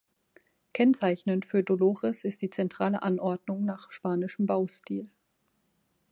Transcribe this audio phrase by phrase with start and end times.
[0.73, 5.07] Kennzeichnend für Dolores ist die zentrale Anordnung nach spanischem Baustil.